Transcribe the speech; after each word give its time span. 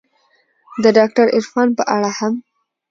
د 0.83 0.85
داکتر 0.97 1.25
عرفان 1.37 1.67
په 1.77 1.83
اړه 1.95 2.11
هم 2.19 2.33